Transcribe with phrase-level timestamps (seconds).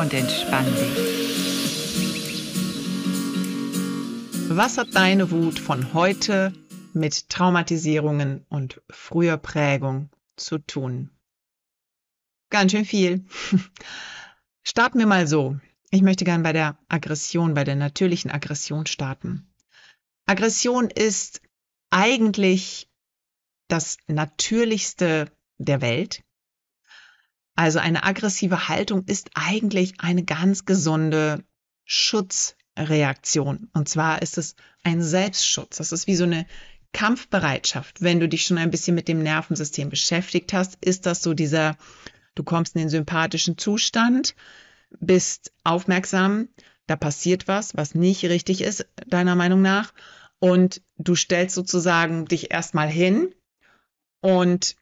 [0.00, 1.20] und entspann dich.
[4.48, 6.54] Was hat deine Wut von heute
[6.94, 11.10] mit Traumatisierungen und früher Prägung zu tun?
[12.48, 13.26] Ganz schön viel.
[14.62, 15.60] Starten wir mal so.
[15.90, 19.52] Ich möchte gern bei der Aggression, bei der natürlichen Aggression starten.
[20.24, 21.42] Aggression ist
[21.90, 22.88] eigentlich
[23.68, 26.22] das Natürlichste der Welt.
[27.60, 31.44] Also eine aggressive Haltung ist eigentlich eine ganz gesunde
[31.84, 33.68] Schutzreaktion.
[33.74, 35.76] Und zwar ist es ein Selbstschutz.
[35.76, 36.46] Das ist wie so eine
[36.94, 38.00] Kampfbereitschaft.
[38.00, 41.76] Wenn du dich schon ein bisschen mit dem Nervensystem beschäftigt hast, ist das so dieser,
[42.34, 44.34] du kommst in den sympathischen Zustand,
[44.98, 46.48] bist aufmerksam,
[46.86, 49.92] da passiert was, was nicht richtig ist, deiner Meinung nach.
[50.38, 53.34] Und du stellst sozusagen dich erstmal hin
[54.22, 54.76] und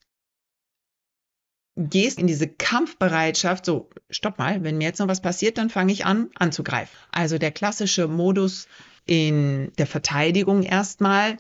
[1.79, 5.93] gehst in diese Kampfbereitschaft, so, stopp mal, wenn mir jetzt noch was passiert, dann fange
[5.93, 6.97] ich an anzugreifen.
[7.13, 8.67] Also der klassische Modus
[9.07, 11.37] in der Verteidigung erstmal,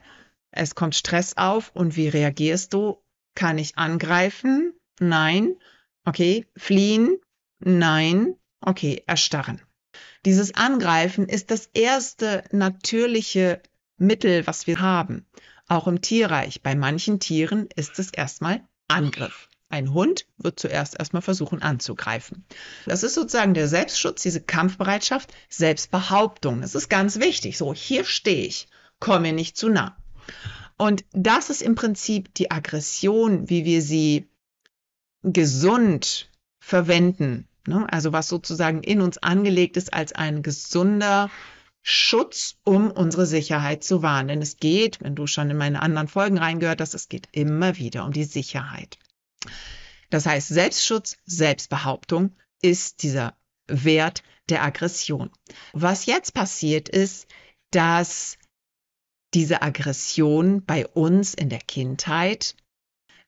[0.53, 3.03] es kommt Stress auf und wie reagierst du?
[3.34, 4.72] Kann ich angreifen?
[5.00, 5.56] Nein.
[6.05, 7.19] Okay, fliehen?
[7.59, 8.34] Nein.
[8.61, 9.61] Okay, erstarren.
[10.25, 13.61] Dieses Angreifen ist das erste natürliche
[13.98, 15.27] Mittel, was wir haben.
[15.66, 16.62] Auch im Tierreich.
[16.62, 19.48] Bei manchen Tieren ist es erstmal Angriff.
[19.70, 22.44] Ein Hund wird zuerst erstmal versuchen anzugreifen.
[22.86, 26.62] Das ist sozusagen der Selbstschutz, diese Kampfbereitschaft, Selbstbehauptung.
[26.62, 27.59] Das ist ganz wichtig.
[27.59, 29.97] So, hier stehe ich, komme nicht zu nah.
[30.78, 34.31] Und das ist im Prinzip die Aggression, wie wir sie
[35.22, 37.47] gesund verwenden.
[37.66, 37.87] Ne?
[37.91, 41.31] Also was sozusagen in uns angelegt ist als ein gesunder
[41.82, 44.28] Schutz, um unsere Sicherheit zu wahren.
[44.28, 47.76] Denn es geht, wenn du schon in meine anderen Folgen reingehört hast, es geht immer
[47.76, 48.98] wieder um die Sicherheit.
[50.10, 55.31] Das heißt, Selbstschutz, Selbstbehauptung ist dieser Wert der Aggression.
[55.72, 57.26] Was jetzt passiert ist,
[57.71, 58.38] dass
[59.34, 62.56] diese Aggression bei uns in der Kindheit,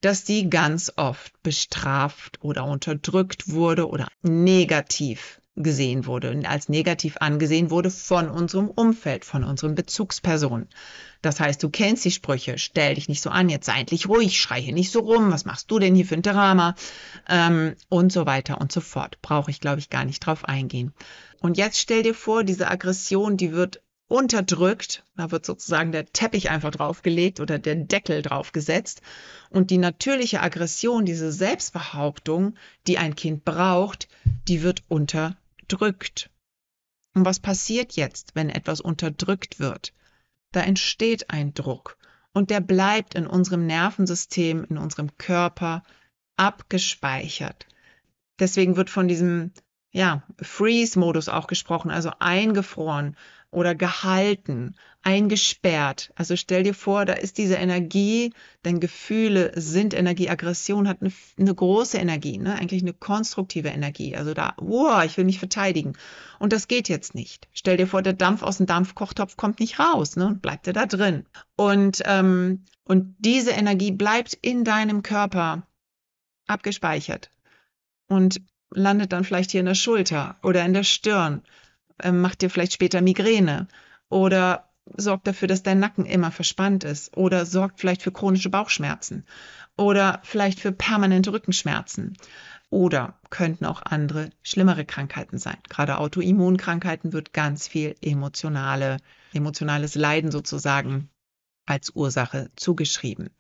[0.01, 7.17] dass die ganz oft bestraft oder unterdrückt wurde oder negativ gesehen wurde und als negativ
[7.21, 10.69] angesehen wurde von unserem Umfeld, von unseren Bezugspersonen.
[11.23, 14.41] Das heißt, du kennst die Sprüche, stell dich nicht so an, jetzt sei endlich ruhig,
[14.41, 16.75] schrei hier nicht so rum, was machst du denn hier für ein Drama
[17.29, 19.19] ähm, und so weiter und so fort.
[19.21, 20.95] Brauche ich, glaube ich, gar nicht drauf eingehen.
[21.41, 26.51] Und jetzt stell dir vor, diese Aggression, die wird unterdrückt, da wird sozusagen der Teppich
[26.51, 29.03] einfach draufgelegt oder der Deckel draufgesetzt
[29.51, 32.55] und die natürliche Aggression, diese Selbstbehauptung,
[32.87, 34.09] die ein Kind braucht,
[34.49, 35.41] die wird unterdrückt
[35.73, 36.31] drückt.
[37.15, 39.93] Und was passiert jetzt, wenn etwas unterdrückt wird?
[40.53, 41.97] Da entsteht ein Druck
[42.33, 45.83] und der bleibt in unserem Nervensystem, in unserem Körper
[46.37, 47.67] abgespeichert.
[48.39, 49.53] Deswegen wird von diesem
[49.93, 53.17] ja, Freeze-Modus auch gesprochen, also eingefroren
[53.51, 56.13] oder gehalten, eingesperrt.
[56.15, 58.33] Also stell dir vor, da ist diese Energie,
[58.65, 62.55] denn Gefühle sind Energie, Aggression hat eine, eine große Energie, ne?
[62.55, 64.17] eigentlich eine konstruktive Energie.
[64.17, 65.95] Also da, wow, ich will mich verteidigen.
[66.39, 67.49] Und das geht jetzt nicht.
[67.53, 70.39] Stell dir vor, der Dampf aus dem Dampfkochtopf kommt nicht raus, ne?
[70.41, 71.25] bleibt er da drin.
[71.57, 75.67] Und, ähm, und diese Energie bleibt in deinem Körper
[76.47, 77.31] abgespeichert.
[78.07, 78.41] Und
[78.73, 81.43] landet dann vielleicht hier in der Schulter oder in der Stirn,
[82.03, 83.69] äh, macht dir vielleicht später Migräne
[84.09, 89.25] oder sorgt dafür, dass dein Nacken immer verspannt ist oder sorgt vielleicht für chronische Bauchschmerzen
[89.77, 92.17] oder vielleicht für permanente Rückenschmerzen
[92.71, 95.59] oder könnten auch andere schlimmere Krankheiten sein.
[95.69, 98.99] Gerade Autoimmunkrankheiten wird ganz viel emotionale,
[99.33, 101.11] emotionales Leiden sozusagen
[101.67, 103.31] als Ursache zugeschrieben.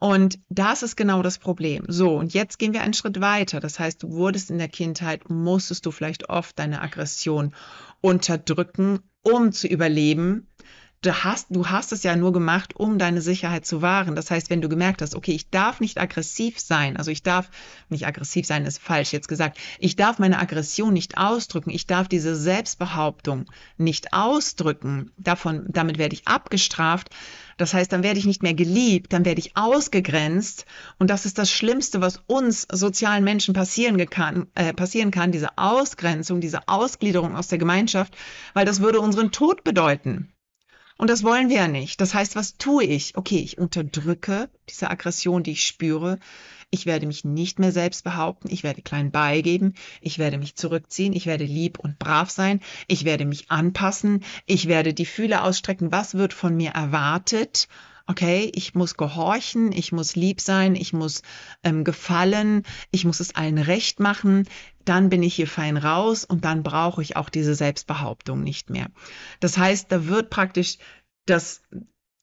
[0.00, 1.84] Und das ist genau das Problem.
[1.88, 3.58] So, und jetzt gehen wir einen Schritt weiter.
[3.58, 7.52] Das heißt, du wurdest in der Kindheit, musstest du vielleicht oft deine Aggression
[8.00, 10.48] unterdrücken, um zu überleben.
[11.00, 14.16] Du hast, du hast es ja nur gemacht, um deine Sicherheit zu wahren.
[14.16, 17.50] Das heißt, wenn du gemerkt hast, okay, ich darf nicht aggressiv sein, also ich darf
[17.88, 22.08] nicht aggressiv sein, ist falsch jetzt gesagt, ich darf meine Aggression nicht ausdrücken, ich darf
[22.08, 23.44] diese Selbstbehauptung
[23.76, 27.10] nicht ausdrücken, davon, damit werde ich abgestraft.
[27.58, 30.66] Das heißt, dann werde ich nicht mehr geliebt, dann werde ich ausgegrenzt.
[30.98, 35.58] Und das ist das Schlimmste, was uns sozialen Menschen passieren kann, äh, passieren kann, diese
[35.58, 38.16] Ausgrenzung, diese Ausgliederung aus der Gemeinschaft,
[38.52, 40.32] weil das würde unseren Tod bedeuten.
[40.98, 42.00] Und das wollen wir ja nicht.
[42.00, 43.16] Das heißt, was tue ich?
[43.16, 46.18] Okay, ich unterdrücke diese Aggression, die ich spüre.
[46.70, 48.48] Ich werde mich nicht mehr selbst behaupten.
[48.50, 49.74] Ich werde klein beigeben.
[50.00, 51.12] Ich werde mich zurückziehen.
[51.12, 52.60] Ich werde lieb und brav sein.
[52.88, 54.24] Ich werde mich anpassen.
[54.44, 55.92] Ich werde die Fühle ausstrecken.
[55.92, 57.68] Was wird von mir erwartet?
[58.08, 61.20] okay, ich muss gehorchen, ich muss lieb sein, ich muss
[61.62, 64.48] ähm, gefallen, ich muss es allen recht machen,
[64.88, 68.88] dann bin ich hier fein raus und dann brauche ich auch diese Selbstbehauptung nicht mehr.
[69.40, 70.78] Das heißt, da wird praktisch
[71.26, 71.62] das,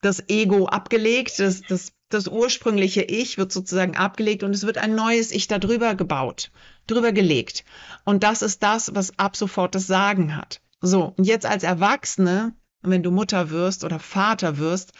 [0.02, 4.94] das Ego abgelegt, das, das, das ursprüngliche Ich wird sozusagen abgelegt und es wird ein
[4.94, 6.50] neues Ich darüber gebaut,
[6.86, 7.64] drüber gelegt.
[8.04, 10.60] Und das ist das, was ab sofort das Sagen hat.
[10.80, 14.92] So, und jetzt als Erwachsene, wenn du Mutter wirst oder Vater wirst,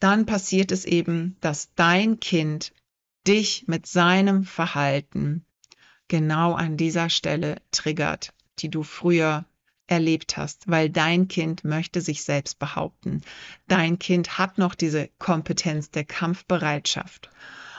[0.00, 2.72] dann passiert es eben, dass dein Kind
[3.26, 5.44] dich mit seinem Verhalten
[6.08, 9.44] genau an dieser Stelle triggert, die du früher
[9.86, 13.22] erlebt hast, weil dein Kind möchte sich selbst behaupten.
[13.68, 17.30] Dein Kind hat noch diese Kompetenz der Kampfbereitschaft.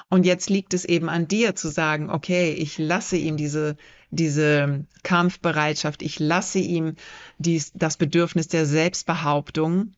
[0.10, 3.78] Und jetzt liegt es eben an dir zu sagen, okay, ich lasse ihm diese,
[4.10, 6.96] diese Kampfbereitschaft, ich lasse ihm
[7.38, 9.94] dies, das Bedürfnis der Selbstbehauptung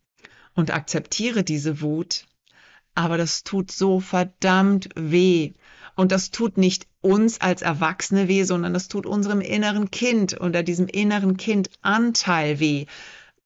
[0.54, 2.25] und akzeptiere diese Wut.
[2.94, 5.54] Aber das tut so verdammt weh.
[5.96, 10.64] Und das tut nicht uns als Erwachsene weh, sondern das tut unserem inneren Kind oder
[10.64, 12.86] diesem inneren Kind Anteil weh,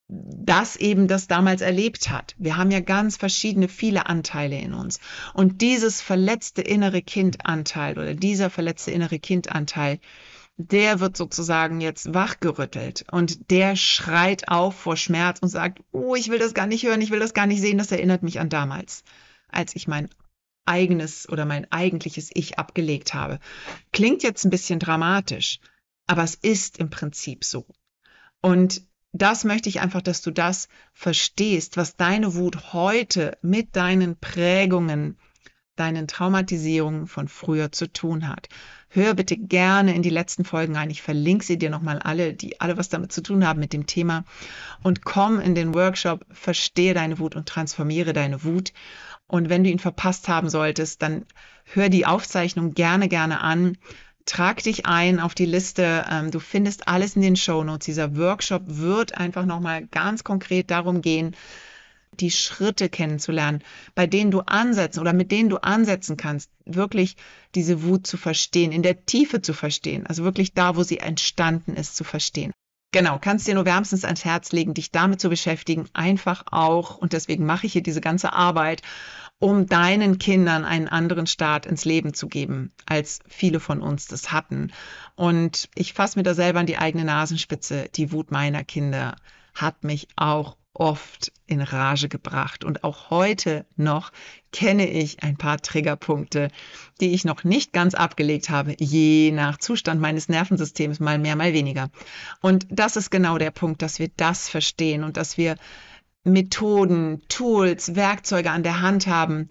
[0.08, 2.36] das eben das damals erlebt hat.
[2.38, 5.00] Wir haben ja ganz verschiedene, viele Anteile in uns.
[5.34, 10.00] Und dieses verletzte innere Kindanteil oder dieser verletzte innere Kindanteil,
[10.58, 16.30] der wird sozusagen jetzt wachgerüttelt und der schreit auf vor Schmerz und sagt, oh, ich
[16.30, 18.48] will das gar nicht hören, ich will das gar nicht sehen, das erinnert mich an
[18.48, 19.04] damals,
[19.50, 20.08] als ich mein
[20.66, 23.40] eigenes oder mein eigentliches Ich abgelegt habe.
[23.94, 25.60] Klingt jetzt ein bisschen dramatisch,
[26.08, 27.66] aber es ist im Prinzip so.
[28.42, 34.18] Und das möchte ich einfach, dass du das verstehst, was deine Wut heute mit deinen
[34.18, 35.18] Prägungen,
[35.78, 38.50] deinen Traumatisierungen von früher zu tun hat.
[38.90, 40.90] Hör bitte gerne in die letzten Folgen rein.
[40.90, 43.88] Ich verlinke sie dir nochmal alle, die alle was damit zu tun haben mit dem
[43.88, 44.26] Thema.
[44.84, 48.74] Und komm in den Workshop, verstehe deine Wut und transformiere deine Wut.
[49.28, 51.26] Und wenn du ihn verpasst haben solltest, dann
[51.66, 53.78] hör die Aufzeichnung gerne, gerne an.
[54.26, 56.06] Trag dich ein auf die Liste.
[56.10, 57.86] Ähm, du findest alles in den Show Notes.
[57.86, 61.36] Dieser Workshop wird einfach nochmal ganz konkret darum gehen,
[62.20, 63.62] die Schritte kennenzulernen,
[63.94, 67.18] bei denen du ansetzen oder mit denen du ansetzen kannst, wirklich
[67.56, 71.76] diese Wut zu verstehen, in der Tiefe zu verstehen, also wirklich da, wo sie entstanden
[71.76, 72.54] ist, zu verstehen.
[72.96, 77.12] Genau, kannst dir nur wärmstens ans Herz legen, dich damit zu beschäftigen, einfach auch, und
[77.12, 78.84] deswegen mache ich hier diese ganze Arbeit,
[79.38, 84.32] um deinen Kindern einen anderen Start ins Leben zu geben, als viele von uns das
[84.32, 84.72] hatten.
[85.16, 87.90] Und ich fasse mir da selber an die eigene Nasenspitze.
[87.96, 89.18] Die Wut meiner Kinder
[89.54, 92.64] hat mich auch oft in Rage gebracht.
[92.64, 94.12] Und auch heute noch
[94.52, 96.50] kenne ich ein paar Triggerpunkte,
[97.02, 101.54] die ich noch nicht ganz abgelegt habe, je nach Zustand meines Nervensystems, mal mehr, mal
[101.54, 101.90] weniger.
[102.42, 105.56] Und das ist genau der Punkt, dass wir das verstehen und dass wir
[106.24, 109.50] Methoden, Tools, Werkzeuge an der Hand haben,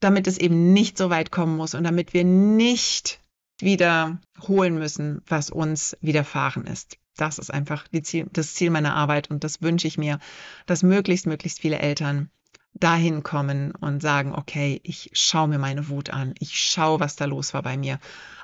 [0.00, 3.20] damit es eben nicht so weit kommen muss und damit wir nicht
[3.58, 9.30] wieder holen müssen, was uns widerfahren ist das ist einfach Ziel, das Ziel meiner Arbeit
[9.30, 10.18] und das wünsche ich mir,
[10.66, 12.30] dass möglichst, möglichst viele Eltern
[12.80, 17.24] dahin kommen und sagen, okay, ich schaue mir meine Wut an, ich schaue, was da
[17.24, 17.98] los war bei mir,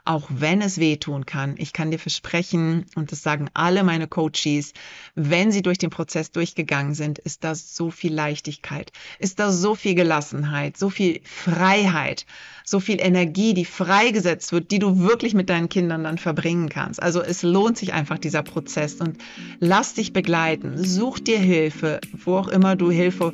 [0.04, 1.54] auch wenn es wehtun kann.
[1.58, 4.72] Ich kann dir versprechen, und das sagen alle meine Coaches,
[5.14, 9.74] wenn sie durch den Prozess durchgegangen sind, ist da so viel Leichtigkeit, ist da so
[9.74, 12.26] viel Gelassenheit, so viel Freiheit,
[12.64, 17.00] so viel Energie, die freigesetzt wird, die du wirklich mit deinen Kindern dann verbringen kannst.
[17.00, 19.18] Also es lohnt sich einfach dieser Prozess und
[19.60, 23.32] lass dich begleiten, such dir Hilfe, wo auch immer du Hilfe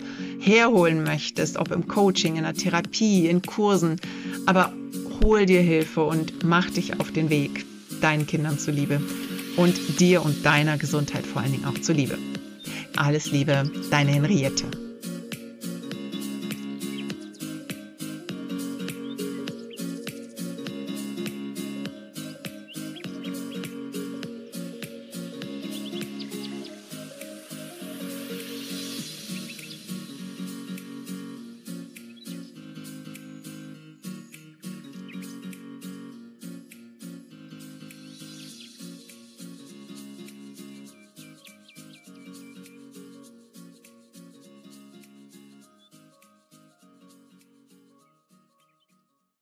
[0.88, 3.96] herholen möchtest, ob im Coaching, in der Therapie, in Kursen,
[4.46, 4.72] aber
[5.22, 7.66] hol dir Hilfe und mach dich auf den Weg,
[8.00, 9.00] deinen Kindern zuliebe
[9.56, 12.16] und dir und deiner Gesundheit vor allen Dingen auch zuliebe.
[12.96, 14.87] Alles Liebe, deine Henriette.